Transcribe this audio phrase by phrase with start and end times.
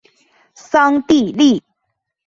[0.55, 1.61] 桑蒂利。